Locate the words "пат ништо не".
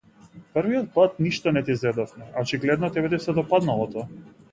0.95-1.61